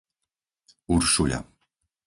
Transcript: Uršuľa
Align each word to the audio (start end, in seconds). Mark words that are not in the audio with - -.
Uršuľa 0.93 1.39